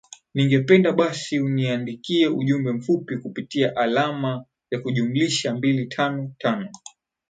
ningependa 0.33 0.91
basi 0.91 1.39
uniandikie 1.39 2.27
ujumbe 2.27 2.71
mfupi 2.73 3.17
kupitia 3.17 3.75
alama 3.75 4.45
ya 4.71 4.79
kujumlisha 4.81 5.55
mbili 5.55 5.85
tano 5.85 6.33
tano 6.37 6.69